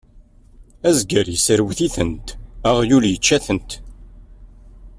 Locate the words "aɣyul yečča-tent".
2.69-3.71